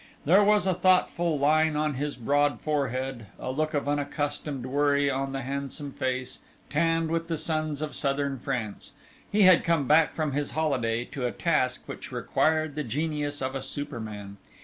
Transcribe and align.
There 0.25 0.43
was 0.43 0.65
a 0.65 0.73
thoughtful 0.73 1.37
line 1.37 1.75
on 1.75 1.93
his 1.93 2.15
broad 2.17 2.59
forehead, 2.59 3.27
a 3.39 3.51
look 3.51 3.75
of 3.75 3.87
unaccustomed 3.87 4.65
worry 4.65 5.11
on 5.11 5.31
the 5.31 5.43
handsome 5.43 5.91
face, 5.91 6.39
tanned 6.71 7.11
with 7.11 7.27
the 7.27 7.37
suns 7.37 7.83
of 7.83 7.93
Southern 7.95 8.39
France. 8.39 8.93
He 9.31 9.43
had 9.43 9.63
come 9.63 9.87
back 9.87 10.15
from 10.15 10.31
his 10.31 10.49
holiday 10.57 11.05
to 11.05 11.27
a 11.27 11.31
task 11.31 11.83
which 11.85 12.11
required 12.11 12.73
the 12.73 12.83
genius 12.83 13.43
of 13.43 13.53
a 13.53 13.61
superman. 13.61 14.37